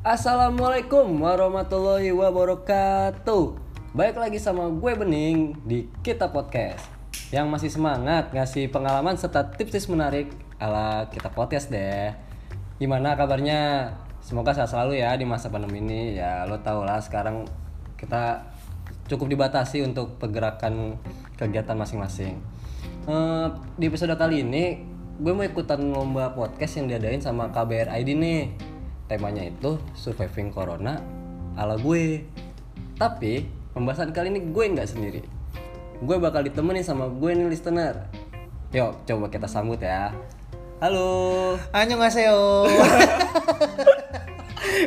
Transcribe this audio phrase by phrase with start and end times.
[0.00, 3.60] Assalamualaikum warahmatullahi wabarakatuh.
[3.92, 6.88] Baik lagi sama gue Bening di Kita Podcast.
[7.28, 12.16] Yang masih semangat ngasih pengalaman serta tips-tips menarik ala Kita Podcast deh.
[12.80, 13.92] Gimana kabarnya?
[14.24, 16.16] Semoga sehat selalu ya di masa pandemi ini.
[16.16, 17.44] Ya lo tau lah sekarang
[18.00, 18.48] kita
[19.04, 20.96] cukup dibatasi untuk pergerakan
[21.36, 22.49] kegiatan masing-masing
[23.06, 24.84] Eh, Di episode kali ini
[25.20, 28.40] gue mau ikutan lomba podcast yang diadain sama KBR ID nih.
[29.08, 31.00] Temanya itu surviving corona
[31.56, 32.24] ala gue.
[32.96, 35.22] Tapi pembahasan kali ini gue nggak sendiri.
[36.00, 38.08] Gue bakal ditemenin sama gue nih listener.
[38.70, 40.12] Yuk coba kita sambut ya.
[40.80, 41.56] Halo.
[41.72, 42.64] Annyeonghaseyo.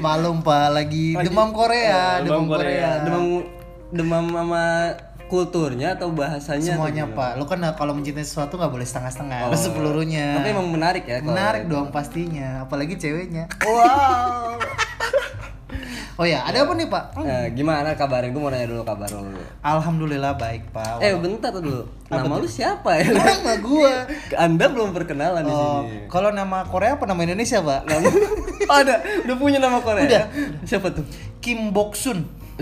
[0.05, 3.03] Malum pak lagi demam Korea, demam, Korea.
[3.05, 3.45] demam
[3.93, 4.63] demam sama
[5.33, 7.17] kulturnya atau bahasanya Semuanya gimana?
[7.17, 7.31] pak.
[7.35, 10.37] Lu kan kalau mencintai sesuatu nggak boleh setengah-setengah, harus sepelurunya.
[10.37, 13.49] tapi emang menarik ya menarik dong pastinya, apalagi ceweknya.
[13.65, 14.53] wow
[16.13, 17.17] Oh ya, ada apa nih pak?
[17.17, 21.01] Eh, gimana kabarnya gue mau nanya dulu kabar lo dulu Alhamdulillah baik pak.
[21.01, 24.05] eh bentar dulu nama lu siapa ya nama gua.
[24.45, 27.89] anda belum perkenalan di Oh, sini kalau nama Korea apa nama Indonesia pak?
[27.89, 28.05] Nama
[28.63, 28.95] Oh, ada,
[29.25, 30.05] udah punya nama Korea.
[30.05, 30.23] Udah.
[30.61, 31.01] Siapa tuh?
[31.41, 32.21] Kim Boksun.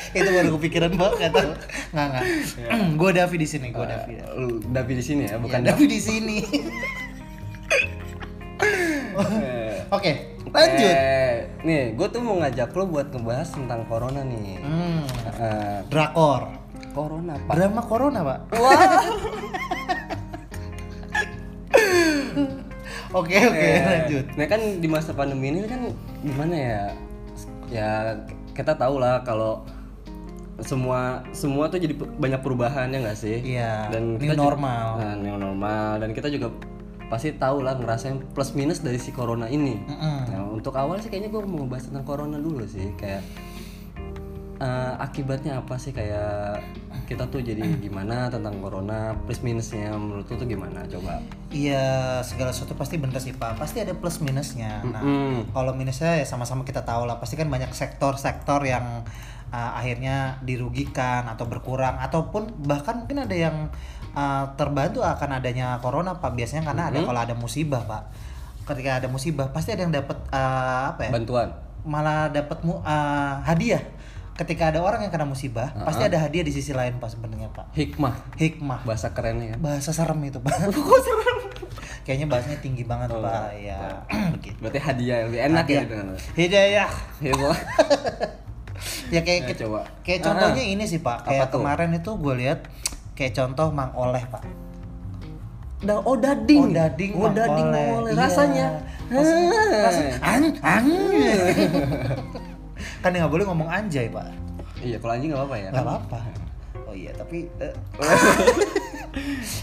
[0.18, 1.50] Itu baru kepikiran pak, nggak tahu.
[1.92, 2.24] Nggak nggak.
[3.00, 4.12] Gue Davi di sini, gue Davi.
[4.16, 4.26] ya.
[4.70, 6.36] Davi di sini ya, bukan Bukan Davi di sini.
[9.20, 10.12] Eh, Oke,
[10.46, 10.86] lanjut.
[10.86, 14.56] Eh, nih, gue tuh mau ngajak lo buat ngebahas tentang corona nih.
[14.60, 15.02] Hmm,
[15.34, 16.48] Eh, drakor.
[16.90, 17.52] corona apa?
[17.52, 18.38] Drama corona, Pak.
[18.62, 18.80] Wah.
[23.10, 24.24] Oke, oke, Eh, lanjut.
[24.36, 25.82] Nah kan di masa pandemi ini kan
[26.22, 26.80] gimana ya?
[27.68, 27.90] Ya
[28.52, 29.66] kita tahu lah kalau
[30.62, 33.38] semua semua tuh jadi banyak perubahan ya nggak sih?
[33.40, 35.00] Iya, Dan new normal.
[35.00, 36.52] Nah, new normal dan kita juga
[37.10, 39.74] pasti tahu lah ngerasain plus minus dari si corona ini.
[39.82, 40.18] Mm-mm.
[40.30, 43.24] Nah, untuk awal sih kayaknya gue mau bahas tentang corona dulu sih kayak
[44.60, 46.60] eh, akibatnya apa sih kayak
[47.08, 51.18] kita tuh jadi gimana tentang corona plus minusnya menurut lu tuh gimana coba?
[51.50, 53.58] Iya, segala sesuatu pasti bener sih, Pak.
[53.58, 54.78] Pasti ada plus minusnya.
[54.86, 55.50] Nah, Mm.
[55.50, 57.18] kalau minusnya ya sama-sama kita tahu lah.
[57.18, 59.02] Pasti kan banyak sektor-sektor yang
[59.50, 63.56] uh, akhirnya dirugikan atau berkurang ataupun bahkan mungkin ada yang
[64.14, 66.34] uh, terbantu akan adanya corona, Pak.
[66.34, 68.02] Biasanya karena ada kalau ada musibah, Pak.
[68.64, 71.10] Ketika ada musibah pasti ada yang dapat uh, apa ya?
[71.10, 71.48] Bantuan.
[71.80, 73.80] malah dapat mu- uh, hadiah
[74.36, 77.72] ketika ada orang yang kena musibah pasti ada hadiah di sisi lain pak sebenarnya pak
[77.76, 79.56] Hikmah hikmah bahasa kerennya ya.
[79.56, 80.56] bahasa serem itu pak
[82.04, 84.00] kayaknya bahasanya tinggi banget pak ya
[84.32, 85.82] begitu Berarti hadiah yang lebih enak ya Hadiah.
[85.84, 86.06] gitu kan.
[86.36, 86.90] hidayah
[89.10, 89.80] Ya, ya kayak Ya, coba.
[90.00, 91.58] kayak contohnya ini sih pak kayak tuh?
[91.58, 92.58] kemarin itu gue lihat
[93.12, 94.42] kayak contoh mang oleh pak
[95.80, 96.60] Da, oh dading.
[96.60, 97.82] oh dading oh Mang dading Oleh.
[97.82, 98.10] Mang Oleh.
[98.10, 98.20] Iya.
[98.20, 98.66] Rasanya.
[99.08, 99.82] Rasanya- Ah.
[99.82, 100.86] rasanya ang ang
[103.02, 104.28] kan nggak boleh ngomong anjay pak
[104.78, 105.68] Iya, kalau anjing nggak apa-apa ya.
[105.70, 106.18] nggak apa-apa
[106.82, 107.74] oh iya tapi eh,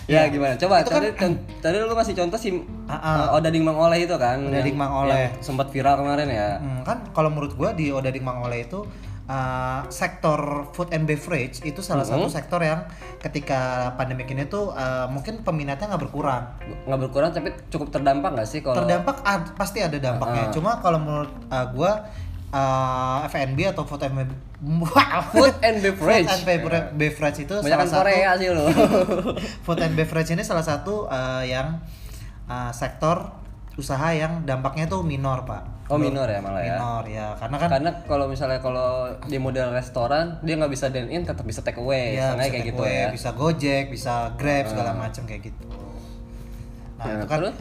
[0.06, 0.56] Ya, gimana?
[0.56, 2.52] Coba Itu kan- tadi con- tadi lu kasih contoh si
[2.84, 3.16] Ah, ah.
[3.32, 4.40] uh, Odading Mang Oleh itu kan.
[4.42, 5.32] Odading Mang Oleh.
[5.40, 6.48] sempat viral kemarin ya.
[6.58, 8.84] Hmm, kan kalau menurut gua di Odading Mang Oleh itu
[9.28, 12.88] uh, sektor food and beverage itu salah satu sektor yang
[13.20, 16.44] ketika pandemi ini tuh uh, mungkin peminatnya nggak berkurang.
[16.88, 20.50] Nggak berkurang tapi cukup terdampak nggak sih kalau Terdampak ad- pasti ada dampaknya.
[20.52, 22.08] Cuma kalau menurut uh, gua
[22.52, 24.40] uh, F&B atau food and bev-
[25.36, 26.28] food and beverage.
[26.28, 28.66] Food and bever- beverage itu Banyak salah satu Korea sih lo.
[29.68, 31.84] food and beverage ini salah satu uh, yang
[32.48, 33.36] uh, sektor
[33.78, 35.77] usaha yang dampaknya tuh minor, Pak.
[35.88, 36.76] Oh, minor ya malah ya.
[36.76, 41.08] Minor ya, karena kan Karena kalau misalnya kalau di model restoran dia nggak bisa dine
[41.08, 42.20] in tetap bisa take away.
[42.20, 43.08] Setengahnya bisa kayak take gitu away, ya.
[43.10, 45.64] bisa Gojek, bisa Grab segala macam kayak gitu.
[47.00, 47.58] Nah, Ya, itu kan terus?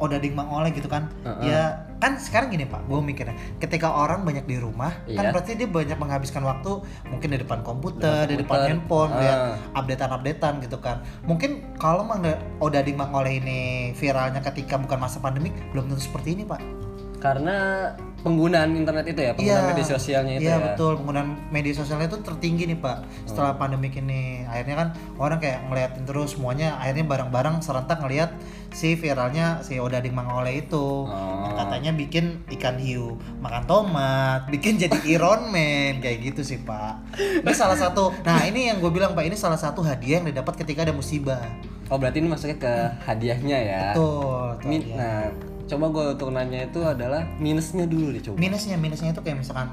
[0.00, 1.12] odading mang oleh gitu kan.
[1.22, 1.52] Heeh.
[1.52, 1.62] Ya,
[2.00, 2.88] kan sekarang gini, Pak.
[2.88, 5.32] Gue mikirnya, ketika orang banyak di rumah, kan Iya.
[5.32, 8.68] berarti dia banyak menghabiskan waktu mungkin di depan komputer, di depan komputer.
[8.72, 9.20] handphone, Ah.
[9.20, 9.38] lihat
[9.76, 11.04] updatean-updatean gitu kan.
[11.28, 12.24] Mungkin kalau mang
[12.58, 13.60] odading mang oleh ini
[13.92, 16.79] viralnya ketika bukan masa pandemik, belum tentu seperti ini, Pak.
[17.20, 17.84] Karena
[18.20, 20.64] penggunaan internet itu ya, penggunaan media sosialnya itu iya, ya.
[20.66, 23.60] betul penggunaan media sosialnya itu tertinggi nih pak setelah Hmm.
[23.60, 28.36] pandemik ini akhirnya kan orang kayak ngeliatin terus semuanya akhirnya bareng-bareng serentak ngeliat
[28.70, 31.08] si viralnya si Odading Mang Oleh itu Oh.
[31.42, 37.00] yang katanya bikin ikan hiu makan tomat bikin jadi Iron Man kayak gitu sih pak
[37.16, 40.56] ini salah satu nah ini yang gue bilang pak ini salah satu hadiah yang didapat
[40.58, 41.40] ketika ada musibah
[41.88, 42.70] Oh berarti ini masuknya ke
[43.02, 43.82] hadiahnya ya.
[43.90, 44.94] betul, betul Min- ya.
[44.94, 45.22] Nah,
[45.70, 48.36] coba gue untuk nanya itu adalah minusnya dulu deh coba.
[48.36, 49.70] minusnya minusnya itu kayak misalkan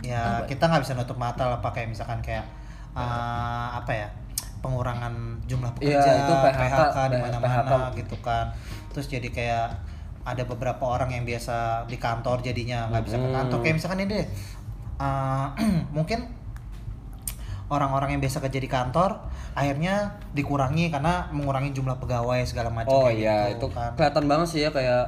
[0.00, 2.46] ya kita nggak bisa nutup mata lah pak kayak misalkan kayak
[2.92, 4.08] eh, apa ya
[4.60, 5.12] pengurangan
[5.44, 7.22] jumlah Iya, pekerja, itu PHK, di PHK.
[7.22, 8.52] mana-mana gitu kan.
[8.90, 9.66] Terus jadi kayak
[10.20, 13.34] ada beberapa orang yang biasa di kantor jadinya nggak bisa ke Hmm.
[13.34, 13.58] kantor.
[13.60, 14.26] Kayak misalkan ini deh,
[14.98, 15.46] uh,
[15.96, 16.28] mungkin
[17.68, 19.10] orang-orang yang biasa kerja di kantor
[19.52, 19.94] akhirnya
[20.30, 22.90] dikurangi karena mengurangi jumlah pegawai segala macam.
[22.92, 23.90] Oh kayak iya, gitu itu kan.
[23.94, 25.02] kelihatan banget sih ya kayak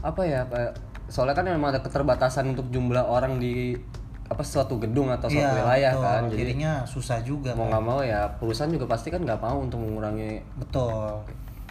[0.00, 0.72] apa ya kayak
[1.06, 3.78] soalnya kan memang ada keterbatasan untuk jumlah orang di
[4.26, 6.04] apa suatu gedung atau suatu Iya, wilayah betul.
[6.04, 6.22] kan.
[6.26, 7.50] Jadi jadinya susah juga.
[7.52, 7.70] mau kan.
[7.70, 11.22] nggak mau ya perusahaan juga pasti kan nggak mau untuk mengurangi Betul.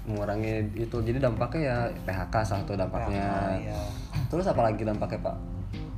[0.05, 0.97] mengurangi itu.
[0.97, 3.25] Jadi dampaknya ya PHK salah satu dampaknya.
[3.25, 3.75] Nah, iya.
[4.25, 5.35] Terus apa lagi dampaknya pak?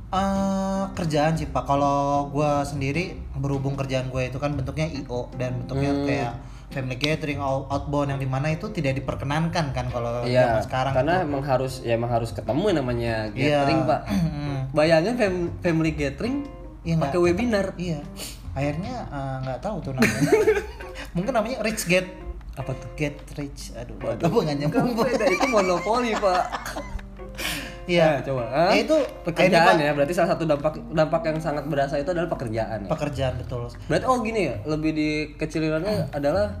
[0.08, 3.04] Eh, kerjaan sih pak kalau gue sendiri
[3.34, 6.04] berhubung kerjaan gue itu kan bentuknya io dan bentuknya Hmm.
[6.08, 6.32] kayak
[6.68, 10.92] family gathering out- outbound yang di mana itu tidak diperkenankan kan kalau Iya, zaman sekarang
[10.94, 11.26] karena itu.
[11.26, 13.64] emang harus ya emang harus ketemu namanya Iya.
[13.64, 14.00] gathering pak.
[14.38, 14.58] Mm.
[14.70, 16.36] Bayangin fam- family gathering
[16.80, 17.66] Iya, nggak- pakai webinar.
[17.76, 18.00] iya
[18.50, 20.30] akhirnya eh, nggak tahu tuh namanya
[21.14, 22.04] mungkin namanya rich get
[22.52, 22.90] Apa tuh?
[22.92, 26.42] get rich aduh apa nggak nyambung itu monopoli pak.
[27.88, 28.42] iya Nah, coba.
[28.68, 29.90] Ya, itu pekerjaan ya.
[29.90, 32.88] Berarti salah satu dampak dampak yang sangat berasa itu adalah pekerjaan ya.
[32.88, 36.52] pekerjaan betul Berarti oh gini ya, lebih dikecilinannya adalah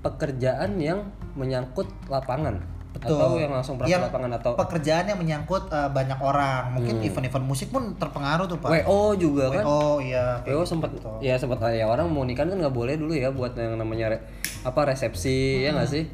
[0.00, 2.56] pekerjaan yang menyangkut lapangan
[2.90, 3.14] Betul.
[3.14, 7.06] atau yang langsung Yang lapangan atau pekerjaan yang menyangkut eh, banyak orang mungkin Hmm.
[7.06, 9.62] event-event musik pun terpengaruh tuh pak WO juga kan.
[9.62, 10.90] oh iya WO sempat
[11.20, 14.24] ya sempat ya orang mau nikah kan nggak boleh dulu ya buat yang namanya re-
[14.60, 16.04] apa resepsi ya nggak sih?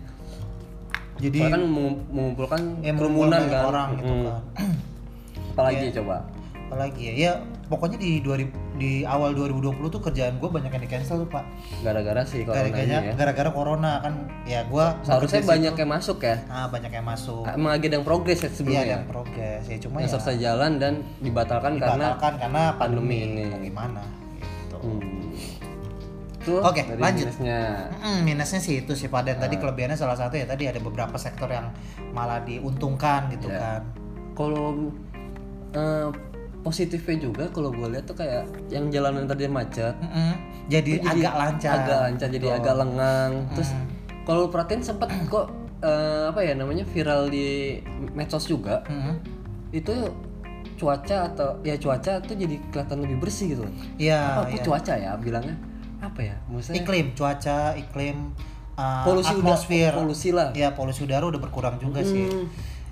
[1.19, 3.63] Jadi Soalnya kan mengu- mengumpulkan ya, kerumunan kan.
[3.65, 4.25] orang gitu Hmm.
[4.25, 4.41] kan
[5.53, 6.17] Apalagi coba.
[6.67, 7.33] apalagi ya ya
[7.65, 11.47] pokoknya di 2000 di awal 2020 tuh kerjaan gue banyak yang di cancel tuh pak
[11.81, 13.15] Gara-gara sih corona ini gara-gara ya.
[13.15, 16.43] gara-gara corona kan ya gue Seharusnya banyak yang masuk ya.
[16.47, 18.83] ah banyak yang masuk Emang ada yang progres ya iya sebelumnya.
[18.83, 22.83] ada yang progres ya cuma yang ya selesai jalan dan dibatalkan karena dibatalkan karena pandemi,
[23.15, 23.43] pandemi ini.
[23.47, 24.03] Mau gimana
[24.37, 25.16] gitu hmm.
[26.47, 27.27] Tuh, Oke, dari lanjut.
[27.27, 27.91] minusnya.
[27.99, 29.43] Mm, minusnya sih itu sih Pak dan Nah.
[29.45, 31.75] tadi kelebihannya salah satu ya tadi ada beberapa sektor yang
[32.11, 33.59] malah diuntungkan gitu Iya.
[33.59, 33.81] kan
[34.33, 34.95] Kalau
[35.73, 36.09] eh,
[36.61, 40.35] positifnya juga kalau gue lihat tuh kayak yang jalanan tadi macet, Mm-mm.
[40.67, 43.33] jadi, agak lancar agak lancar jadi agak lengang.
[43.53, 43.71] Terus
[44.23, 45.47] kalau perhatiin sempat kok
[45.79, 47.79] eh, apa ya namanya viral di
[48.13, 49.15] medsos juga Mm-mm.
[49.71, 49.95] itu
[50.77, 53.65] cuaca atau ya cuaca tuh jadi kelihatan lebih bersih gitu.
[53.97, 54.63] Iya, apa iya.
[54.63, 55.57] cuaca ya bilangnya
[56.07, 56.37] apa ya?
[56.47, 58.17] Maksudnya iklim cuaca iklim
[58.75, 60.49] uh, polusi atmosfer udara, polusi lah.
[60.53, 62.47] ya polusi udara udah berkurang juga sih Hmm.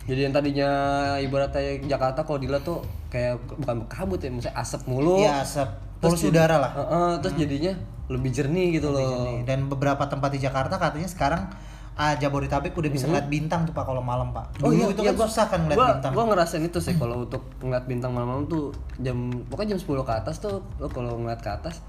[0.05, 0.69] Jadi yang tadinya
[1.17, 5.17] ibaratnya Jakarta kalau dilihat tuh kayak bukan kabut ya, misalnya asap mulu.
[5.17, 5.65] ya asap
[5.97, 7.73] polusi udara lah Heeh, terus jadinya
[8.05, 9.33] lebih jernih gitu loh.
[9.33, 11.49] Nih, dan beberapa tempat di Jakarta katanya sekarang
[11.95, 15.25] ah, Jabodetabek udah bisa ngeliat bintang tuh pak kalau malam pak dulu itu kan gua-
[15.25, 18.75] susah kan ngeliat gua, bintang Gua ngerasain itu sih kalau untuk ngeliat bintang malam-malam tuh
[18.99, 19.17] jam
[19.47, 21.81] pokoknya jam 10 ke atas tuh lo kalau ngeliat ke atas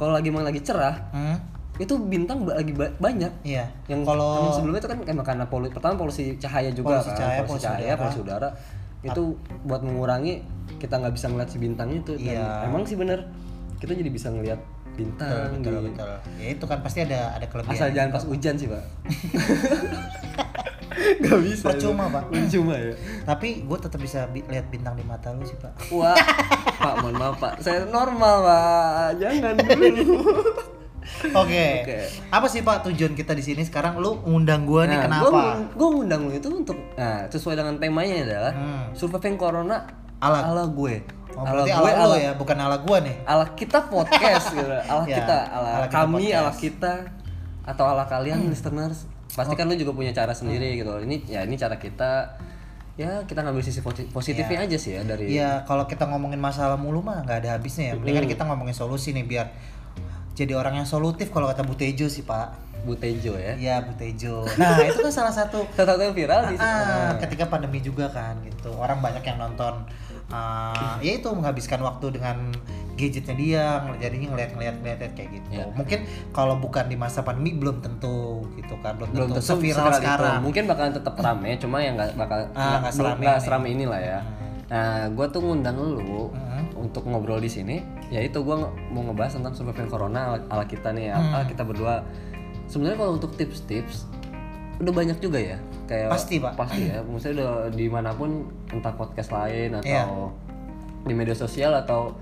[0.00, 1.36] kalau lagi emang lagi cerah Hmm,
[1.76, 3.28] itu bintang lagi ba- banyak.
[3.42, 3.68] Iya.
[3.86, 7.38] Yang kalau sebelumnya itu kan emang karena polu pertama polusi cahaya juga Polusi kan cahaya,
[7.38, 8.00] polusi polusi cahaya udara.
[8.00, 8.48] polusi udara.
[9.02, 9.22] Itu
[9.62, 10.40] buat mengurangi
[10.76, 12.48] kita nggak bisa ngeliat si bintang itu dan Iya.
[12.64, 13.28] emang sih bener
[13.76, 14.60] kita jadi bisa ngeliat
[14.90, 16.12] bintang betul di- betul.
[16.36, 18.84] Ya itu kan pasti ada ada kelebihan asal jangan pas hujan sih pak
[20.90, 22.22] nggak bisa Percuma, Pak.
[22.28, 26.18] percuma ya tapi gue tetap bisa bi- lihat bintang di mata lu sih pak wah
[26.76, 30.18] pak mohon maaf pak saya normal pak jangan dulu
[31.32, 31.66] Oke.
[31.82, 31.98] Oke.
[32.28, 33.98] Apa sih Pak tujuan kita di sini sekarang?
[33.98, 35.40] Lu ngundang gua nih Nah, kenapa?
[35.68, 38.84] gue ngundang lu itu untuk nah sesuai dengan temanya adalah Hmm.
[38.94, 39.84] surviving corona
[40.18, 43.16] Ala- ala gue Oh, ala berarti gue ala, ala ya, bukan ala gua nih.
[43.22, 46.36] ala kita podcast gitu ala Ya, kita ala, ala kita kami podcast.
[46.36, 46.92] ala kita
[47.64, 48.98] atau ala kalian listeners
[49.30, 50.98] pasti kan lu juga punya cara sendiri gitu loh.
[50.98, 52.34] ini ya ini cara kita
[52.94, 56.76] ya kita ngambil sisi posi- positifnya aja sih ya dari Iya, kalau kita ngomongin masalah
[56.76, 57.94] mulu mah nggak ada habisnya ya.
[57.96, 59.46] Mendingan kita ngomongin solusi nih biar
[60.32, 62.68] jadi orang yang solutif kalau kata Butejo sih Pak.
[62.80, 64.44] Butejo ya Iya Butejo.
[64.56, 68.40] Nah itu kan salah satu salah satu yang viral di ah, ketika pandemi juga kan
[68.40, 69.84] gitu orang banyak yang nonton
[70.28, 72.52] ah, ya itu menghabiskan waktu dengan
[73.00, 73.64] gadgetnya dia
[73.98, 75.64] jadinya ngeliat-ngeliat ngeliat kayak gitu Ya.
[75.72, 79.74] mungkin kalau bukan di masa pandemi belum tentu gitu kan belum, belum tentu, tentu seviral
[79.80, 79.98] seviral itu.
[79.98, 83.70] sekarang mungkin bakalan tetap rame cuma yang nggak bakal Ah, nggak serame nggak ini.
[83.74, 84.18] inilah ya
[84.68, 86.78] nah gue tuh ngundang lu Mhm.
[86.78, 90.94] untuk ngobrol di sini ya itu gue mau ngebahas tentang surviving corona ala, ala kita
[90.94, 92.06] nih ala kita berdua
[92.66, 94.06] sebenarnya kalau untuk tips-tips
[94.78, 96.54] udah banyak juga ya kayak Pasti, Pak.
[96.54, 100.06] pasti ya maksudnya udah di mana pun entah podcast lain atau Iya.
[101.02, 102.14] di media sosial atau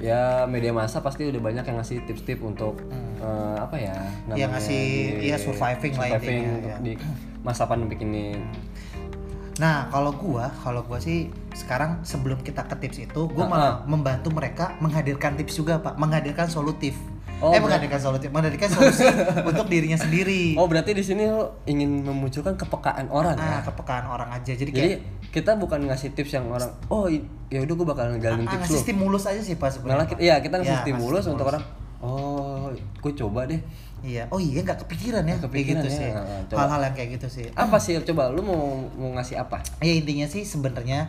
[0.00, 2.80] ya media massa pasti udah banyak yang ngasih tips-tips untuk
[3.20, 4.84] eh, apa ya namanya, ngasih,
[5.20, 6.78] iya, surviving lah surviving intinya, untuk ya.
[6.80, 6.92] di
[7.42, 8.26] masa pandemi ini
[9.60, 13.74] nah kalau gua kalau gua sih sekarang sebelum kita ke tips itu gua Ah, malah
[13.84, 16.00] membantu mereka menghadirkan tips juga pak.
[16.00, 16.96] Menghadirkan solutif
[17.42, 19.02] Oh, eh menghadirkan solusi, menghadirkan solusi
[19.50, 20.54] untuk dirinya sendiri.
[20.54, 23.58] Oh berarti di sini lo ingin memunculkan kepekaan orang ya?
[23.58, 24.54] ah, kepekaan orang aja.
[24.54, 27.10] Jadi Jadi kayak kita bukan ngasih tips yang orang, oh
[27.48, 28.84] ya udah gue bakal ngejalanin ah, tips ngasih lo.
[28.84, 30.06] stimulus aja sih Malah sebenarnya.
[30.06, 31.50] kita, ya kita ngasih Ya, ngasih stimulus untuk stimulus.
[31.50, 31.64] orang,
[32.00, 33.60] oh gue coba deh.
[34.02, 34.26] Iya.
[34.28, 36.10] Oh iya nggak kepikiran ya kayak kepikiran gitu ya, sih.
[36.52, 37.46] Hal-hal yang kayak gitu sih.
[37.54, 39.62] Apa sih coba lu mau mau ngasih apa?
[39.78, 41.06] Ya intinya sih sebenarnya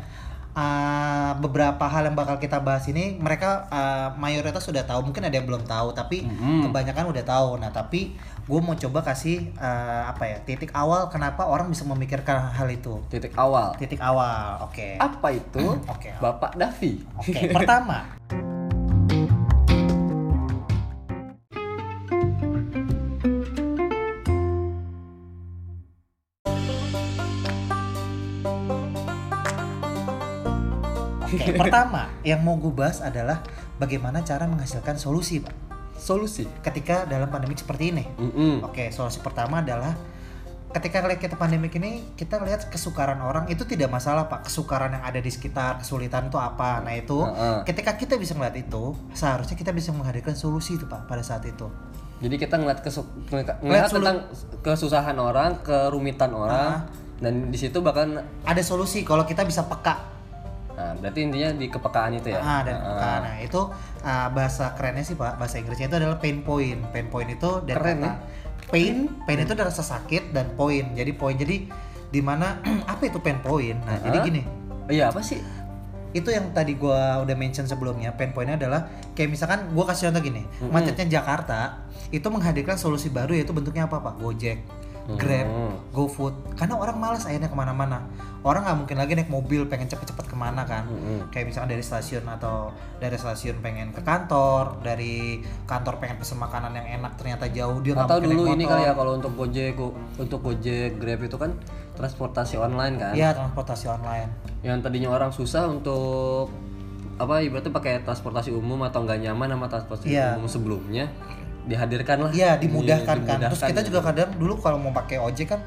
[0.54, 5.34] uh, beberapa hal yang bakal kita bahas ini mereka uh, mayoritas sudah tahu mungkin ada
[5.34, 6.70] yang belum tahu tapi Mhm.
[6.70, 7.50] kebanyakan udah tahu.
[7.58, 12.52] Nah tapi gue mau coba kasih uh, apa ya titik awal kenapa orang bisa memikirkan
[12.52, 13.02] hal itu.
[13.08, 13.74] Titik awal.
[13.76, 14.98] Titik awal, oke.
[14.98, 15.64] Apa itu?
[15.94, 16.12] Oke.
[16.18, 17.02] Bapak Davi.
[17.18, 18.06] Oke, pertama.
[31.44, 33.44] Oke, pertama yang mau gue bahas adalah
[33.78, 35.54] bagaimana cara menghasilkan solusi, Pak.
[36.00, 36.48] Solusi.
[36.64, 38.04] Ketika dalam pandemi seperti ini.
[38.18, 38.64] Mm-mm.
[38.64, 39.94] Oke, solusi pertama adalah
[40.74, 44.50] ketika ngeliat kita pandemik ini, kita lihat kesukaran orang itu tidak masalah pak.
[44.50, 46.82] Kesukaran yang ada di sekitar, kesulitan itu apa.
[46.82, 47.62] Nah itu, Heeh.
[47.70, 51.70] ketika kita bisa ngeliat itu, seharusnya kita bisa menghadirkan solusi itu pak pada saat itu.
[52.20, 54.18] Jadi kita ngeliat kesu- ngeliat, Ngeliat tentang
[54.66, 56.88] kesusahan orang, kerumitan orang,
[57.22, 60.13] dan di situ bahkan, Ada solusi kalau kita bisa peka.
[60.74, 62.40] Nah berarti intinya di kepekaan itu ya.
[62.40, 63.12] Ah, dan Ah, peka.
[63.22, 63.62] Nah itu
[64.02, 66.82] ah, bahasa kerennya sih pak, bahasa Inggrisnya itu adalah pain point.
[66.90, 68.14] Pain point itu dari Keren, kata ya?
[68.68, 70.94] pain, pain itu dari rasa sakit dan point.
[70.94, 71.70] Jadi point jadi
[72.10, 72.58] di mana
[72.92, 73.78] apa itu pain point?
[73.80, 74.24] Nah jadi Ah.
[74.24, 74.42] gini.
[74.90, 75.38] Iya apa sih?
[76.14, 78.86] itu yang tadi gua udah mention sebelumnya pain pointnya adalah
[79.18, 83.98] kayak misalkan gua kasih contoh gini macetnya Jakarta itu menghadirkan solusi baru yaitu bentuknya apa
[83.98, 84.62] pak Gojek
[85.06, 85.76] Grab Hmm.
[85.90, 88.08] GoFood karena orang malas akhirnya ke mana-mana
[88.42, 91.28] orang nggak mungkin lagi naik mobil pengen cepet-cepet ke mana kan Mm-mm.
[91.28, 96.72] kayak misalkan dari stasiun atau dari stasiun pengen ke kantor dari kantor pengen pesen makanan
[96.74, 98.72] yang enak ternyata jauh dia nggak Atau mungkin dulu naik ini motor.
[98.72, 101.52] kali ya kalau untuk Gojek, Go- untuk Gojek, Grab itu kan
[101.94, 103.14] transportasi online kan.
[103.14, 104.30] Iya transportasi online
[104.62, 106.48] Yang tadinya orang susah untuk
[107.14, 110.34] apa ibaratnya pakai transportasi umum atau nggak nyaman sama transportasi Iya.
[110.34, 111.06] umum sebelumnya
[111.66, 112.32] dihadirkan lah.
[112.32, 113.38] Iya Di- dimudahkan kan.
[113.50, 113.90] Terus kita gitu.
[113.92, 115.62] juga kadang dulu kalau mau pakai ojek kan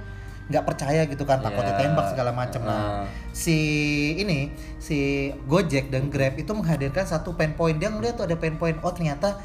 [0.47, 1.75] nggak percaya gitu kan takut Iya.
[1.75, 2.63] ditembak segala macam.
[2.63, 3.05] Nah Ah.
[3.35, 3.59] si
[4.15, 7.75] ini si Gojek dan Grab itu menghadirkan satu pain point.
[7.75, 8.79] Dia ngeliat tuh ada pain point.
[8.81, 9.43] Oh ternyata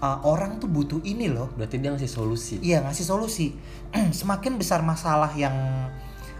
[0.00, 1.52] uh, orang tuh butuh ini loh.
[1.54, 2.56] Berarti dia ngasih solusi.
[2.58, 3.52] Iya ngasih solusi.
[4.16, 5.52] semakin besar masalah yang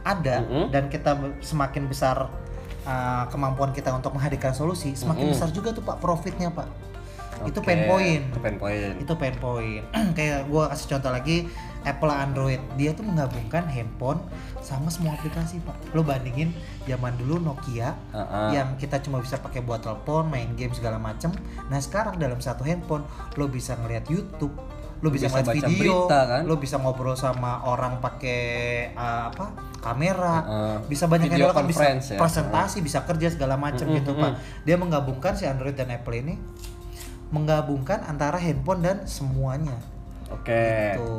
[0.00, 0.72] ada Mm-mm.
[0.72, 1.12] dan kita
[1.44, 2.24] semakin besar
[2.88, 5.34] uh, kemampuan kita untuk menghadirkan solusi, semakin Mm-mm.
[5.36, 6.64] besar juga tuh pak profitnya pak.
[7.42, 8.22] Itu Oke, pain point.
[8.26, 8.94] Itu pain point.
[8.96, 9.84] itu pain point.
[10.18, 11.36] Kayak gua kasih contoh lagi
[11.80, 12.60] Apple Android.
[12.74, 14.20] Dia tuh menggabungkan handphone
[14.60, 15.72] sama semua aplikasi pak.
[15.90, 16.52] Lo bandingin
[16.84, 18.50] zaman dulu Nokia Ah, ah.
[18.50, 21.32] yang kita cuma bisa pakai buat telepon main game segala macem.
[21.66, 23.04] Nah sekarang dalam satu handphone
[23.34, 24.52] lo bisa ngeliat YouTube
[24.98, 26.40] lo bisa, Bisa ngeliat video berita, kan?
[26.44, 28.42] lo bisa ngobrol sama orang pakai
[28.92, 29.48] uh, apa
[29.80, 30.36] kamera.
[30.38, 32.20] Ah, bisa banyak video yang dilakukan bisa ya.
[32.20, 36.12] presentasi bisa kerja segala macam Mm, gitu mm, pak dia menggabungkan si Android dan Apple
[36.14, 36.36] ini
[37.30, 39.78] menggabungkan antara handphone dan semuanya
[40.28, 40.94] Oke.
[40.94, 41.10] gitu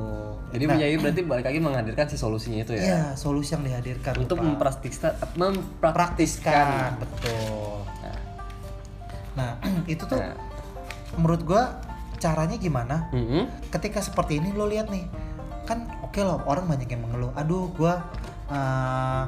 [0.52, 2.82] Jadi nah, menjadi berarti balik lagi menghadirkan si solusinya itu ya.
[2.82, 4.46] iya solusi yang dihadirkan Untuk Pak.
[4.46, 6.92] mempraktikkan praktiskan mempraktiskan.
[6.98, 8.20] betul Nah,
[9.34, 9.52] nah
[9.92, 10.36] itu tuh Nah.
[11.16, 11.80] menurut gua
[12.18, 13.48] caranya gimana mm-mm.
[13.70, 15.08] ketika seperti ini lo lihat nih
[15.64, 18.04] kan oke loh orang banyak yang mengeluh aduh gua
[18.48, 19.26] uh,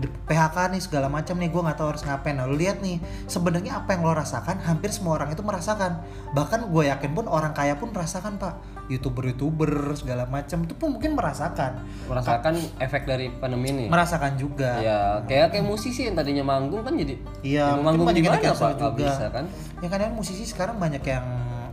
[0.00, 2.96] di PHK nih segala macam nih gua nggak tahu harus ngapain nah, lo lihat nih
[3.28, 6.00] sebenarnya apa yang lo rasakan hampir semua orang itu merasakan
[6.32, 8.56] bahkan gue yakin pun orang kaya pun merasakan pak
[8.88, 13.84] youtuber youtuber segala macam itu pun mungkin merasakan merasakan efek dari pandemi ini.
[13.86, 17.14] merasakan juga Ya, kayak kayak musisi yang tadinya manggung kan jadi
[17.44, 18.72] Iya, manggung gimana Pak?
[18.80, 18.90] Juga.
[18.96, 19.44] bisa kan?
[19.78, 21.24] ya kadang musisi sekarang banyak yang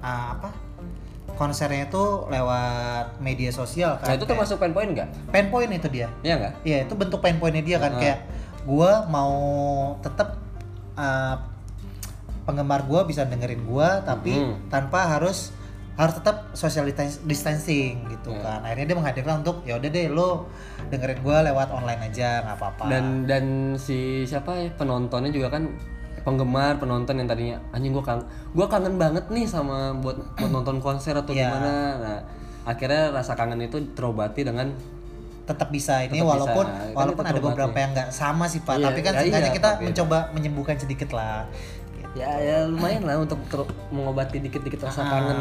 [0.04, 0.67] ah, apa
[1.38, 5.10] konsernya itu lewat media sosial kan Nah, itu Kayak termasuk pain point enggak?
[5.30, 6.54] pain point itu dia Iya enggak?
[6.62, 8.00] Iya itu bentuk pain pointnya dia kan Ah.
[8.00, 8.20] kayak
[8.64, 9.34] gua mau
[10.00, 10.36] tetap
[10.94, 11.38] uh,
[12.44, 14.68] penggemar gua bisa dengerin gua tapi Mhm.
[14.68, 15.54] tanpa harus
[15.94, 16.86] harus tetap social
[17.24, 18.40] distancing gitu Iya.
[18.40, 20.46] kan akhirnya dia menghadirkan untuk ya udah deh lo
[20.88, 25.74] dengerin gua lewat online aja nggak apa-apa Dan dan si siapa ya penontonnya juga kan
[26.28, 30.84] penggemar penonton yang tadinya anjing gua kangen gua kangen banget nih sama buat buat nonton
[30.84, 31.48] konser atau Iya.
[31.48, 31.74] gimana.
[32.04, 32.20] Nah,
[32.68, 34.68] akhirnya rasa kangen itu terobati dengan
[35.48, 36.84] tetap bisa ini Tetap walaupun bisa.
[36.84, 39.48] Kan walaupun itu ada beberapa yang nggak sama sih pak Iya, tapi kan ya seenggaknya
[39.48, 41.48] iya, kita tapi- mencoba menyembuhkan sedikit lah.
[42.18, 43.38] Ya ya lumayan lah untuk
[43.90, 45.10] mengobati dikit-dikit rasa Ah.
[45.12, 45.40] kangen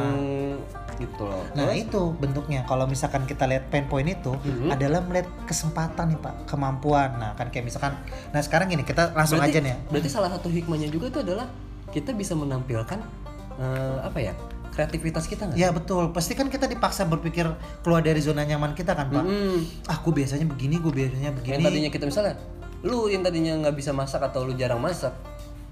[0.97, 1.45] gitu loh.
[1.53, 4.69] Nah Terus, itu bentuknya kalau misalkan kita lihat pain point itu Mhm.
[4.71, 7.93] adalah melihat kesempatan nih pak kemampuan nah kan kayak misalkan
[8.31, 11.21] nah sekarang gini kita langsung berarti, aja nih ya Berarti salah satu hikmahnya juga itu
[11.21, 11.49] adalah
[11.89, 13.01] kita bisa menampilkan
[13.57, 14.33] eh, apa ya
[14.69, 15.57] kreativitas kita nggak?
[15.57, 17.49] Ya betul, pasti kan kita dipaksa berpikir
[17.81, 19.25] keluar dari zona nyaman kita kan pak.
[19.25, 19.89] Mm.
[19.89, 21.65] Ah, gue biasanya begini, gue biasanya Yang begini.
[21.65, 22.37] tadinya kita misalnya,
[22.85, 25.17] lu yang tadinya nggak bisa masak atau lu jarang masak,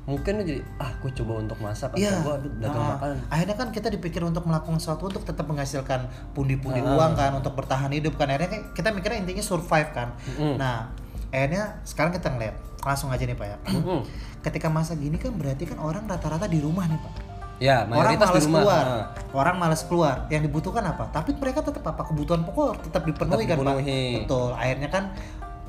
[0.05, 3.17] mungkin lu jadi ah gue coba untuk masak Iya, atau gue dagang ah, makanan.
[3.27, 6.93] akhirnya kan kita dipikir untuk melakukan sesuatu untuk tetap menghasilkan pundi-pundi Ah.
[6.95, 8.29] uang kan, untuk bertahan hidup kan.
[8.29, 10.13] Akhirnya kita mikirnya intinya survive kan.
[10.31, 10.57] Mm.
[10.57, 10.93] Nah,
[11.29, 13.57] akhirnya sekarang kita ngeliat langsung aja nih pak ya.
[13.71, 14.01] Mm-mm.
[14.41, 17.15] Ketika masa gini kan berarti kan orang rata-rata di rumah nih pak.
[17.57, 18.61] Ya, Orang malas rumah.
[18.61, 19.05] keluar, Ah.
[19.33, 20.17] orang malas keluar.
[20.29, 21.09] Yang dibutuhkan apa?
[21.09, 22.05] Tapi mereka tetap apa?
[22.05, 23.77] Kebutuhan pokok tetap dipenuhi Tetap kan pak.
[24.21, 24.49] Betul.
[24.53, 25.05] Akhirnya kan,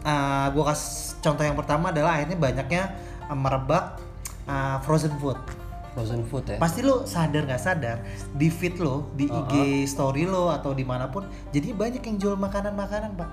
[0.01, 2.83] uh, gue kasih contoh yang pertama adalah akhirnya banyaknya
[3.25, 4.01] uh, merebak
[4.47, 5.37] uh, frozen food.
[5.95, 6.57] Frozen food ya.
[6.59, 7.97] Pasti lo sadar nggak sadar
[8.35, 11.23] di feed lo, di IG story lo atau di mana pun,
[11.55, 13.29] jadi banyak yang jual makanan-makanan pak.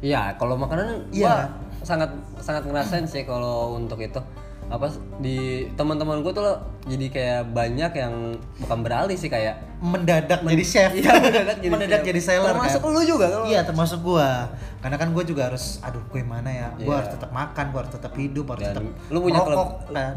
[0.00, 1.52] Iya, kalau makanan Iya.
[1.84, 4.20] sangat sangat ngerasain sih kalau untuk itu
[4.70, 4.86] apa
[5.18, 5.36] di
[5.74, 8.14] teman-teman gue tuh lo jadi kayak banyak yang
[8.56, 10.90] bukan beralih sih kayak Mendadak jadi chef.
[10.94, 12.08] Iya, mendadak jadi mendadak chef.
[12.08, 12.90] jadi seller Termasuk kan.
[12.90, 13.40] lu juga kan?
[13.44, 14.44] Iya termasuk gua.
[14.78, 16.68] Karena kan gua juga harus, aduh gue mana ya?
[16.78, 16.96] Gua Iya.
[16.98, 20.12] harus tetap makan, gua harus tetap hidup, harus Dan tetap lu punya rokok keleb- kan.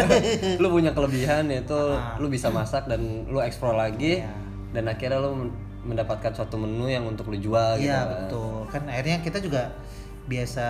[0.62, 2.14] lu punya kelebihan yaitu Ah.
[2.16, 4.30] lu bisa masak dan lu eksplor lagi Iya.
[4.72, 7.84] dan akhirnya lu men- mendapatkan suatu menu yang untuk lu jual gitu.
[7.84, 8.08] Iya kan.
[8.24, 8.54] betul.
[8.70, 9.62] Kan akhirnya kita juga
[10.30, 10.66] biasa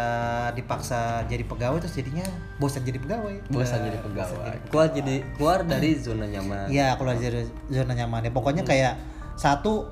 [0.56, 2.24] dipaksa jadi pegawai terus jadinya
[2.56, 3.36] bosan jadi pegawai.
[3.52, 4.56] Bosan Nah, jadi pegawai.
[4.72, 6.72] Keluar jadi keluar dari zona nyaman.
[6.72, 8.32] Iya, keluar dari zona nyaman ya.
[8.32, 8.96] Pokoknya kayak
[9.36, 9.84] satu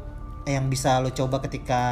[0.49, 1.83] yang bisa lo coba ketika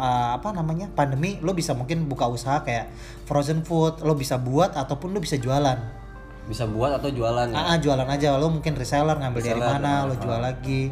[0.00, 2.88] uh, apa namanya pandemi, lo bisa mungkin buka usaha kayak
[3.28, 5.76] frozen food, lo bisa buat ataupun lo bisa jualan.
[6.48, 7.56] Bisa buat atau jualan ya.
[7.56, 10.88] Ah, ah, jualan aja, lo mungkin reseller ngambil dari Reseller, mana, ah, lo jual lagi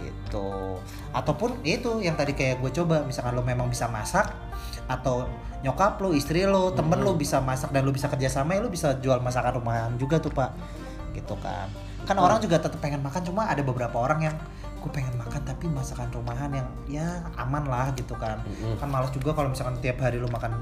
[0.00, 0.76] gitu.
[1.16, 4.32] Ataupun itu yang tadi kayak gue coba, misalkan lo memang bisa masak
[4.90, 5.28] atau
[5.64, 9.00] nyokap lo, istri lo, temen lo bisa masak dan lo bisa kerjasama, ya lo bisa
[9.00, 10.52] jual masakan rumahan juga tuh pak,
[11.16, 11.72] gitu kan.
[12.04, 14.36] Kan orang juga tetap pengen makan, cuma ada beberapa orang yang
[14.84, 18.36] gue pengen makan tapi masakan rumahan yang ya aman lah gitu kan.
[18.44, 18.76] Mm-mm.
[18.76, 20.52] Kan malas juga kalau misalkan tiap hari lo makan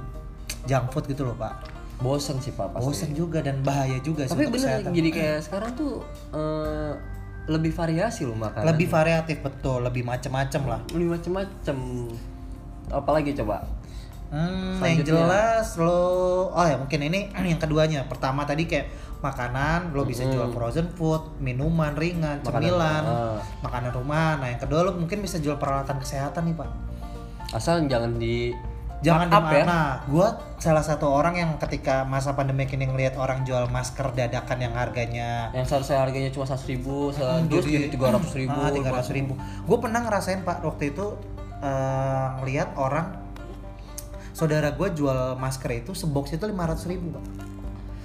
[0.70, 1.58] junk food gitu loh pak.
[2.02, 2.82] Bosan sih Pak pasti.
[2.82, 4.90] Bosen juga dan bahaya juga sih Tapi bener kesehatan.
[4.90, 6.02] jadi kayak sekarang tuh
[6.34, 6.92] eh,
[7.46, 8.74] lebih variasi loh makanan.
[8.74, 11.78] lebih variatif betul lebih macem-macem lah lebih macem-macem.
[12.90, 13.66] Apalagi coba?
[14.32, 18.88] Hmm, yang jelas lo oh ya mungkin ini yang keduanya pertama tadi kayak
[19.22, 23.38] makanan lo bisa jual frozen food minuman ringan Makanan, cemilan ah.
[23.62, 26.70] makanan rumahan nah yang kedua lo mungkin bisa jual peralatan kesehatan nih pak
[27.52, 28.50] Asal jangan di
[29.04, 29.42] jangan di ya.
[29.44, 34.58] mana gua salah satu orang yang ketika masa pandemi ini ngelihat orang jual masker dadakan
[34.62, 38.56] yang harganya Yang seharusnya harganya cuma seratus ribu, terus jadi tiga ratus ribu.
[38.56, 39.32] Ah, 300 ribu.
[39.66, 41.18] Gue pernah ngerasain pak waktu itu
[41.60, 43.21] eh, ngelihat orang
[44.32, 47.24] saudara gue jual masker itu sebox itu 500 ribu pak.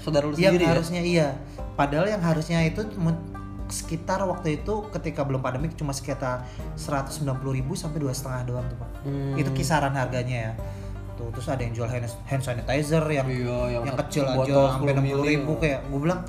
[0.04, 0.72] Saudara lu Yang sendiri ya?
[0.72, 1.28] harusnya iya.
[1.76, 2.84] Padahal yang harusnya itu
[3.68, 6.48] sekitar waktu itu ketika belum pandemi cuma sekitar
[6.80, 7.20] 190
[7.52, 8.90] ribu sampai dua setengah doang tuh pak.
[9.04, 9.36] Hmm.
[9.36, 10.54] Itu kisaran harganya ya.
[11.20, 14.94] Tuh terus ada yang jual hand, hand sanitizer yang Iya, yang yang kecil aja sampai
[14.96, 15.60] 10 60 ribu mili.
[15.60, 16.22] kayak gue bilang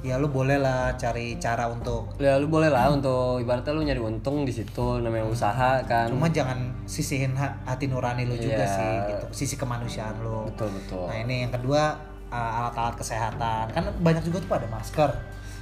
[0.00, 3.98] ya lu boleh lah cari cara untuk Ya lu boleh lah untuk ibaratnya lu nyari
[3.98, 6.08] untung di situ namanya usaha kan.
[6.08, 8.68] cuma jangan sisihin ha- hati nurani lu juga Iya.
[8.70, 11.04] sih gitu sisi kemanusiaan lu betul betul.
[11.04, 11.94] nah ini yang kedua
[12.26, 15.10] uh, alat-alat kesehatan kan banyak juga tuh ada masker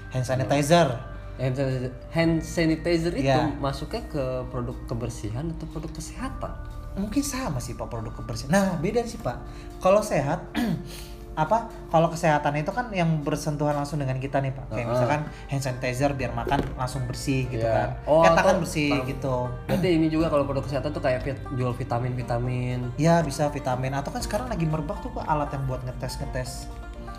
[0.09, 0.89] hand sanitizer
[1.35, 3.55] Hand sanitizer, hand sanitizer itu Iya.
[3.57, 6.51] masuknya ke produk kebersihan atau produk kesehatan?
[6.95, 9.39] mungkin sama sih pak produk kebersihan nah beda sih pak
[9.79, 10.43] kalau sehat
[11.39, 14.91] apa kalau kesehatan itu kan yang bersentuhan langsung dengan kita nih pak kayak Heeh.
[14.91, 17.71] misalkan hand sanitizer biar makan langsung bersih gitu Iya.
[17.73, 21.21] kan Oh, kayak tangan bersih tangan- gitu Berarti ini juga kalau produk kesehatan tuh kayak
[21.23, 22.91] fit- jual vitamin-vitamin.
[22.97, 26.51] ya bisa vitamin atau kan sekarang lagi merebak tuh pak alat yang buat ngetes ngetes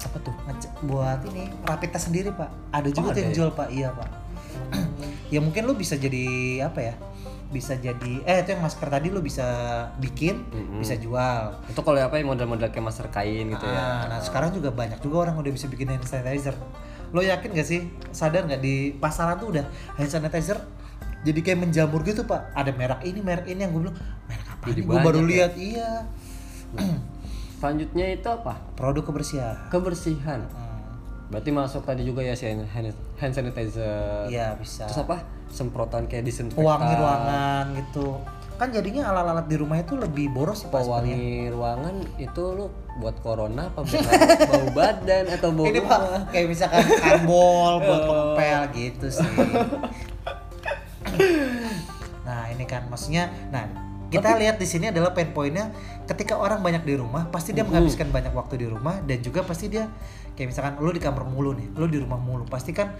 [0.01, 0.35] Apa tuh?
[0.45, 3.37] ngecek buat ini rapid test sendiri pak ada juga Oh, tuh yang ada ya?
[3.37, 4.09] jual pak iya pak
[5.33, 6.23] ya mungkin lu bisa jadi
[6.61, 6.93] apa ya
[7.49, 9.43] bisa jadi eh itu yang masker tadi lu bisa
[9.97, 10.79] bikin Mm-mm.
[10.79, 13.85] bisa jual Itu kalau apa ya model-model kayak masker kain gitu Ah, ya.
[14.07, 16.53] nah sekarang juga banyak juga orang udah bisa bikin hand sanitizer
[17.09, 20.61] lo yakin gak sih sadar nggak di pasaran tuh udah hand sanitizer
[21.19, 24.63] jadi kayak menjamur gitu pak ada merek ini merek ini yang gue bilang merek apa
[24.67, 25.25] Jadi gue baru ya?
[25.25, 25.89] lihat iya
[27.55, 28.55] Selanjutnya itu apa?
[28.73, 30.45] produk kebersihan Kebersihan.
[30.45, 30.68] Hmm,
[31.29, 34.25] Berarti masuk tadi juga ya si hand, sanitizer.
[34.33, 35.21] iya bisa Terus apa?
[35.49, 36.61] Semprotan kayak disinfektan.
[36.61, 38.17] pewangi ruangan gitu
[38.59, 40.67] kan jadinya alat-alat di rumah itu lebih boros sih.
[40.67, 42.67] Pewangi ruangan itu lu
[42.99, 44.03] buat corona apa buat
[44.51, 45.99] bau badan atau bau ini pak
[46.35, 49.31] kayak misalkan karbol buat pengepel gitu sih
[52.27, 53.63] nah ini kan maksudnya nah
[54.11, 55.71] kita lihat di sini adalah pain pointnya
[56.11, 59.71] ketika orang banyak di rumah pasti dia menghabiskan banyak waktu di rumah dan juga pasti
[59.71, 59.87] dia
[60.39, 62.95] kayak misalkan lu di kamar mulu nih lu di rumah mulu pasti kan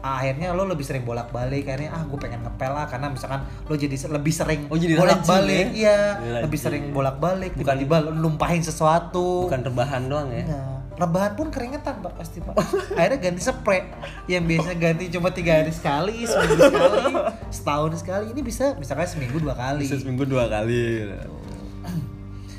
[0.00, 3.92] akhirnya lo lebih sering bolak-balik akhirnya ah gue pengen ngepel lah karena misalkan lo jadi
[4.08, 5.68] lebih sering Oh, jadi bolak-balik.
[5.68, 5.76] rajin ya?
[5.76, 9.44] iya Jadi lebih sering bolak-balik Bukan- tiba-tiba lo numpahin sesuatu.
[9.44, 10.48] bukan rebahan doang ya?
[10.48, 12.56] Nah, rebahan pun keringetan pak pasti pak.
[12.92, 13.92] Akhirnya ganti spray.
[14.24, 17.12] Yang biasanya ganti cuma tiga hari sekali, seminggu sekali,
[17.52, 18.24] setahun sekali.
[18.32, 19.84] Ini bisa misalkan seminggu dua kali.
[19.84, 21.12] bisa seminggu dua kali.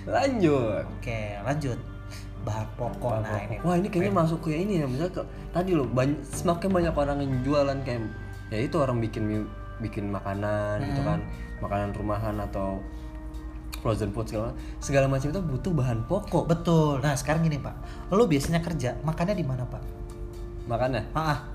[0.03, 0.85] Lanjut.
[0.93, 1.77] Oke lanjut
[2.41, 3.21] bahan pokok.
[3.21, 3.57] nah ini.
[3.61, 5.21] Wah ini kayaknya masuk ke ini ya misalnya ke,
[5.53, 8.01] tadi loh banyak, semakin banyak orang yang jualan kayak
[8.49, 9.45] ya itu orang bikin
[9.81, 11.19] bikin makanan gitu kan
[11.61, 12.81] makanan rumahan atau
[13.81, 17.01] frozen food segala segala macam itu butuh bahan pokok Betul.
[17.01, 17.73] Nah sekarang gini pak,
[18.13, 19.81] lo biasanya kerja makannya di mana pak?
[20.69, 21.49] makanya Ah,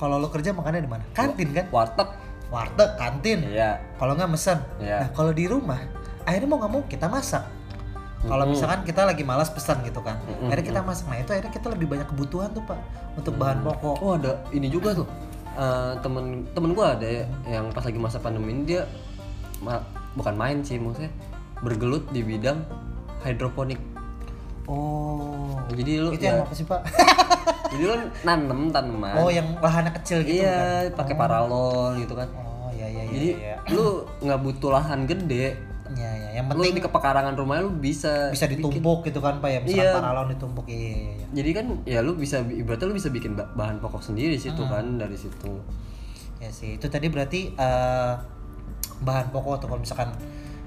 [0.00, 1.04] kalau lo kerja makannya di mana?
[1.12, 1.68] Kantin kan?
[1.68, 2.08] warteg
[2.48, 3.44] Warteg, kantin.
[3.52, 4.58] ya Kalau nggak mesen.
[4.80, 5.04] Iya.
[5.04, 5.76] Nah kalau di rumah,
[6.24, 7.44] akhirnya mau nggak mau kita masak.
[8.20, 11.06] Kalau misalkan kita lagi malas pesan gitu kan, akhirnya kita masak.
[11.06, 12.78] Nah itu akhirnya kita lebih banyak kebutuhan tuh pak
[13.14, 13.94] untuk bahan pokok.
[13.96, 15.08] oh ada ini juga tuh
[15.50, 18.86] Eh, temen temen gua ada ya, yang pas lagi masa pandemi ini dia
[19.58, 19.82] ma-
[20.14, 21.10] bukan main sih maksudnya
[21.58, 22.62] bergelut di bidang
[23.20, 23.82] hidroponik
[24.68, 26.84] Oh, jadi lu itu ya, yang apa sih pak?
[27.72, 31.02] jadi lu nanem tanaman oh yang lahannya kecil gitu iya kan?
[31.02, 33.10] pakai paralon gitu kan Oh iya iya iya.
[33.10, 33.54] jadi iya.
[33.72, 33.84] lu
[34.20, 35.56] nggak butuh lahan gede
[35.88, 36.28] Iya iya.
[36.34, 39.84] Yang lu penting di kepekarangan rumahnya lu bisa bisa ditumpuk gitu kan pak ya, misalkan
[39.84, 39.92] Iya.
[39.94, 41.12] paralon ditumpuk iya iya.
[41.14, 41.26] iya.
[41.32, 44.68] jadi kan ya lu bisa ibaratnya lu bisa bikin ba- bahan pokok sendiri situ Hmm.
[44.70, 45.52] kan dari situ
[46.38, 48.12] Ya sih, itu tadi berarti eh,
[49.00, 50.14] bahan pokok atau kalau misalkan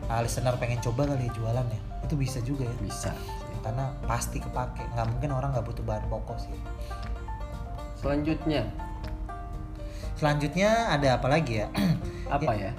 [0.03, 2.75] uh, listener pengen coba kali ya jualan ya, itu bisa juga ya.
[2.77, 3.11] bisa
[3.61, 6.55] Karena pasti kepake, nggak mungkin orang nggak butuh bahan pokok sih.
[7.95, 8.67] selanjutnya
[10.13, 11.67] Selanjutnya ada apa lagi ya?
[12.29, 12.71] apa ya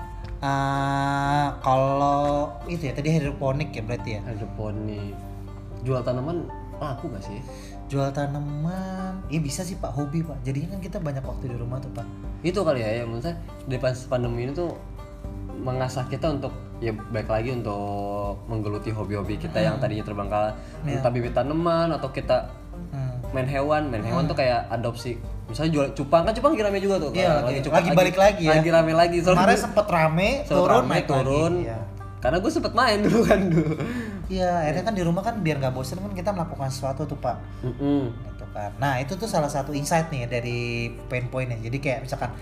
[0.43, 4.21] Eh, kalau itu ya tadi hidroponik ya berarti ya.
[4.27, 5.15] hidroponik
[5.83, 7.39] jual tanaman laku gak sih
[7.87, 10.41] Jual tanaman, iya bisa sih pak, hobi pak.
[10.43, 12.07] Jadinya kan kita banyak waktu di rumah tuh pak.
[12.41, 13.37] itu kali ya ya maksudnya
[13.69, 14.75] di pas pandemi ini tuh
[15.61, 16.51] mengasah kita untuk
[16.81, 20.53] ya baik lagi untuk menggeluti hobi-hobi kita yang tadinya terbengkalai
[20.83, 22.51] entah bibit tanaman atau kita
[22.91, 23.15] Hmm.
[23.31, 25.15] main hewan main hewan tuh kayak adopsi
[25.53, 28.17] misalnya jual cupang kan cupang lagi rame juga tuh Iya, Kalau lagi- cupang lagi balik
[28.17, 28.53] lagi ya.
[28.53, 31.65] lagi rame lagi soalnya Kemarin sempet rame, sempet turun rame, naik turun lagi.
[31.65, 31.79] Iya.
[32.19, 33.75] karena gue sempet main dulu kan dulu
[34.25, 37.37] Iya, akhirnya kan di rumah kan biar nggak bosen kan kita melakukan sesuatu tuh pak.
[37.61, 38.09] Mm-mm.
[38.25, 38.73] gitu kan.
[38.79, 40.61] Nah itu tuh salah satu insight nih dari
[41.05, 41.61] pain pointnya.
[41.61, 42.33] Jadi kayak misalkan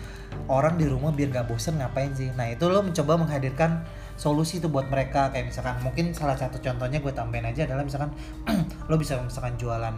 [0.47, 2.31] orang di rumah biar nggak bosen ngapain sih?
[2.31, 3.83] Nah itu lo mencoba menghadirkan
[4.15, 8.15] solusi tuh buat mereka kayak misalkan mungkin salah satu contohnya gue tambahin aja adalah misalkan
[8.87, 9.97] lo bisa misalkan jualan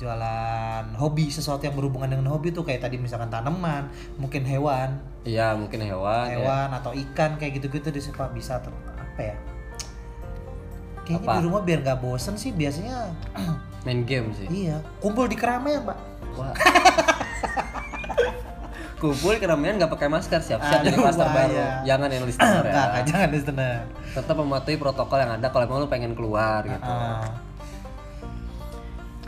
[0.00, 4.96] jualan hobi sesuatu yang berhubungan dengan hobi tuh kayak tadi misalkan tanaman mungkin hewan
[5.28, 6.40] iya mungkin hewan ya.
[6.40, 9.36] hewan atau ikan kayak gitu-gitu di pak bisa tuh apa ya
[11.04, 11.32] kayaknya Apa?
[11.36, 13.12] di rumah biar nggak bosen sih biasanya
[13.84, 15.98] main game sih iya kumpul di keramaian pak
[16.40, 16.56] Wah.
[19.04, 23.80] kumpul keramaian nggak pakai masker siap-siap jadi klaster baru jangan yang listener ya jangan listener.
[24.16, 27.49] tetap mematuhi protokol yang ada kalau emang lu pengen keluar gitu Ah.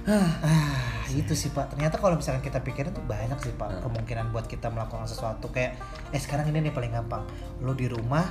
[0.04, 0.66] Ah,
[1.08, 1.70] itu sih Pak.
[1.70, 3.60] Ternyata kalau misalkan kita pikirin tuh banyak sih Hmm.
[3.60, 5.78] Pak kemungkinan buat kita melakukan sesuatu kayak
[6.10, 7.22] eh sekarang ini nih paling gampang.
[7.58, 8.26] Lo di rumah.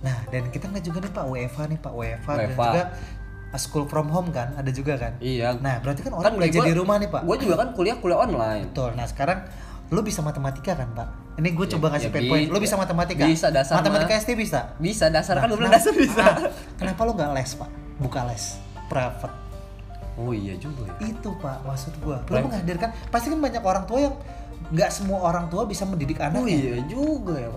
[0.00, 2.82] Nah, dan kita nggak juga nih Pak WFH nih Pak WFH dan juga
[3.50, 5.12] uh, school from home kan ada juga kan.
[5.18, 7.20] iya Nah, berarti kan orang Kan belajar gua- di rumah nih Pak.
[7.22, 8.90] gue juga kan kuliah kuliah online Betul.
[8.94, 9.38] Nah, sekarang
[9.88, 11.08] lo bisa matematika kan Pak?
[11.36, 12.46] Ini gue Ya- coba ngasih ya pain point.
[12.46, 13.24] Lo bi- bisa matematika?
[13.24, 14.20] bisa, dasar Matematika mah.
[14.20, 14.60] ST bisa?
[14.78, 16.36] bisa dasar kan lu bilang dasar bisa Ah,
[16.76, 17.68] kenapa lo nggak les Pak?
[17.98, 18.44] Buka les
[18.86, 19.49] private.
[20.20, 21.08] Oh iya juga ya.
[21.08, 22.20] Itu pak maksud gua.
[22.24, 22.44] Right.
[22.44, 24.14] menghadirkan pasti kan banyak orang tua yang
[24.70, 26.52] nggak semua orang tua bisa mendidik oh anaknya.
[26.52, 27.50] iya juga ya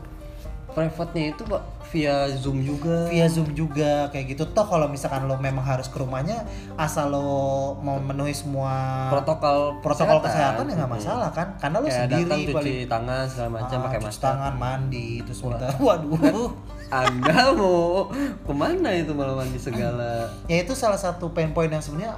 [0.70, 1.62] private-nya itu pak
[1.94, 3.06] via zoom juga.
[3.06, 4.50] Via zoom juga kayak gitu.
[4.50, 6.42] Toh kalau misalkan lo memang harus ke rumahnya
[6.74, 7.30] asal lo
[7.78, 8.74] mau memenuhi semua
[9.14, 10.98] protokol protokol kesehatan, ya nggak Hmm.
[10.98, 11.54] masalah kan?
[11.62, 14.24] Karena lo kayak sendiri datang cuci paling tangan segala macam Ah, pakai masker.
[14.26, 16.50] tangan mandi terus minta waduh.
[16.90, 21.82] Anda mau ke mana itu malah mandi segala ya itu salah satu pain point yang
[21.82, 22.18] sebenarnya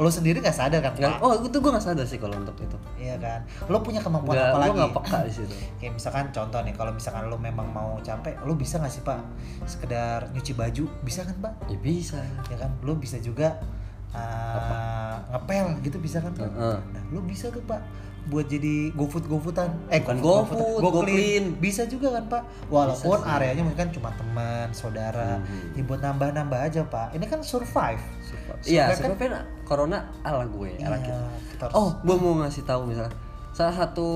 [0.00, 2.56] lo sendiri nggak sadar kan Nggak- pak oh itu gue gak sadar sih kalau untuk
[2.56, 6.24] itu iya kan lo punya kemampuan Nggak, apa lagi gak peka di situ Kayak misalkan
[6.30, 9.20] contoh nih, kalau misalkan lo memang mau capek, lo bisa nggak sih pak
[9.64, 11.52] sekedar nyuci baju, bisa kan pak?
[11.66, 12.16] ya bisa
[12.48, 13.60] Ya kan, lo bisa juga
[14.10, 16.48] uh, ngepel gitu bisa kan pak?
[16.48, 16.76] Heeh.
[16.90, 17.80] Nah, lo bisa tuh pak
[18.22, 20.92] buat jadi GoFood GoFoodan, eh Bukan GoFood, GoClean.
[21.08, 21.44] GoClean.
[21.56, 22.42] bisa juga kan pak?
[22.68, 25.72] Walaupun areanya mungkin kan cuma teman, saudara, Mhm.
[25.72, 27.12] ya buat nambah-nambah aja pak.
[27.12, 28.00] Ini kan survive.
[28.62, 31.16] Iya kan- sebenarnya corona ala gue ala Iya, kita
[31.50, 33.14] kita harus- oh gue mau ngasih tahu misalnya
[33.50, 34.08] salah satu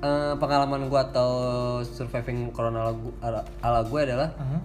[0.00, 1.30] eh, pengalaman gue atau
[1.80, 4.58] surviving corona ala, ala, ala gue adalah Mhm.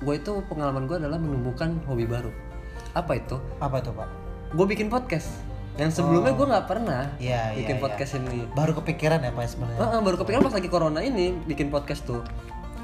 [0.00, 2.30] gue itu pengalaman gue adalah menumbuhkan hobi baru
[2.92, 4.06] apa itu Apa tuh pak?
[4.50, 5.34] gue bikin podcast
[5.74, 7.82] yang sebelumnya gue nggak pernah Iya, iya, bikin iya.
[7.82, 9.82] podcast ini Baru kepikiran ya Pak sebenarnya.
[9.82, 12.22] Heeh, baru kepikiran pas lagi corona ini bikin podcast tuh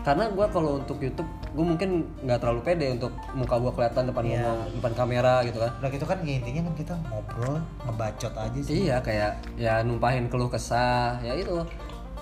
[0.00, 4.24] karena gue kalau untuk YouTube gue mungkin nggak terlalu pede untuk muka gue kelihatan depan
[4.24, 4.40] Iya.
[4.40, 8.58] ngomong, depan kamera gitu kan Udah gitu kan ya intinya kan kita ngobrol, ngebacot aja
[8.58, 8.72] sih.
[8.82, 11.52] iya kayak ya numpahin keluh kesah ya itu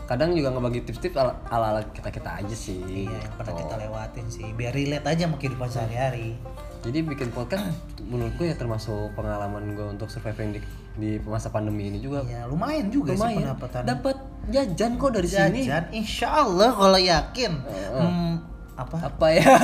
[0.04, 4.26] kadang juga ngebagi tips-tips ala ala kita kita aja sih Iya, yang pernah kita lewatin
[4.26, 4.48] sih.
[4.52, 6.32] Biar relate aja sama kehidupan sehari-hari.
[6.78, 7.74] Jadi bikin podcast
[8.06, 10.60] menurut gue ya termasuk pengalaman gue untuk surviving di,
[10.94, 12.22] di masa pandemi ini juga.
[12.24, 13.54] Ya lumayan juga sih lumayan.
[13.54, 13.82] pendapatan.
[13.84, 14.16] dapat
[14.48, 15.60] jajan kok dari sini.
[15.66, 17.52] Jajan, insya Allah kalau yakin.
[17.66, 18.32] Hmm,
[18.78, 18.96] apa?
[19.10, 19.44] apa ya?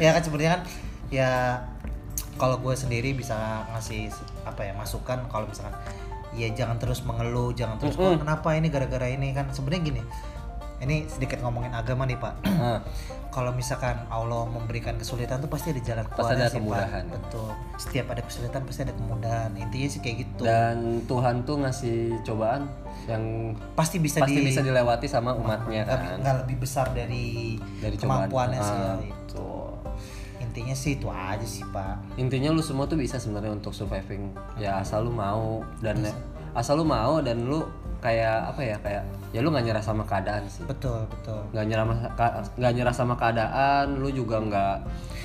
[0.00, 0.62] Ya kan sebenarnya kan
[1.12, 1.30] ya
[2.40, 4.08] kalau gue sendiri bisa ngasih
[4.48, 5.76] apa ya masukan kalau misalkan
[6.32, 9.36] ya jangan terus mengeluh jangan terus "Oh, kenapa ini gara-gara ini?
[9.36, 10.02] Kan sebenarnya gini
[10.82, 12.34] ini sedikit ngomongin agama nih pak.
[13.34, 16.62] Kalau misalkan Allah memberikan kesulitan tuh pasti ada jalan Pasti keluarnya ada sih, Pak.
[16.62, 17.04] kemudahan.
[17.10, 17.48] betul.
[17.82, 19.50] Setiap ada kesulitan pasti ada kemudahan.
[19.58, 20.42] Intinya sih kayak gitu.
[20.46, 22.70] Dan Tuhan tuh ngasih cobaan
[23.10, 23.22] yang
[23.74, 26.22] pasti bisa pasti di bisa dilewati sama umatnya kan?
[26.22, 28.30] nggak lebih besar dari, dari cobaan.
[28.30, 28.86] kemampuannya sih ya.
[28.86, 29.66] Ah, betul.
[30.38, 32.14] intinya sih itu aja sih pak.
[32.14, 34.30] Intinya lu semua tuh bisa sebenarnya untuk surviving.
[34.54, 36.06] Ya asal lu mau dan
[36.54, 37.66] asal lu mau dan lu
[38.04, 41.84] kayak apa ya kayak ya lu nggak nyerah sama keadaan sih betul betul nggak nyerah
[42.54, 44.76] nggak nyerah sama keadaan lu juga nggak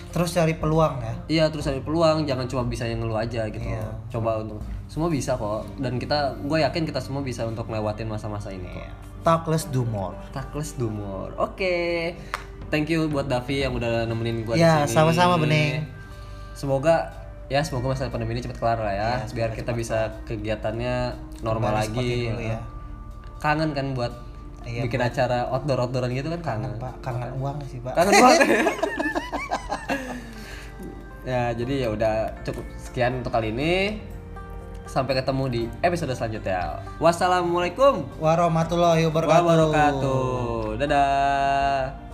[0.10, 3.68] terus cari peluang ya iya terus ada peluang jangan cuma bisa yang ngeluh aja gitu
[3.68, 3.84] Iya.
[4.10, 8.50] coba untuk semua bisa kok dan kita gue yakin kita semua bisa untuk ngelewatin masa-masa
[8.50, 8.88] ini kok
[9.20, 11.36] talk less do more Takless Dumor.
[11.36, 12.16] Oke.
[12.72, 14.96] Thank you buat Davi yang udah nemenin gua Ya, di sini.
[14.96, 15.84] sama-sama, Bening.
[16.54, 17.12] Semoga
[17.50, 22.30] ya semoga masa pandemi ini cepat kelar lah ya, biar kita bisa kegiatannya normal lagi.
[22.30, 22.60] dulu ya.
[23.40, 24.14] Kangen kan buat
[24.60, 26.72] Iya, bikin acara outdoor outdooran gitu kan kangen.
[26.78, 28.40] pak kangen uang sih pak Kangen banget.
[31.32, 34.04] ya, jadi ya udah cukup sekian untuk kali ini.
[34.84, 36.82] Sampai ketemu di episode selanjutnya.
[36.98, 40.22] Wassalamualaikum warahmatullahi wabarakatuh wabarakatuh.
[40.82, 42.09] Dadah.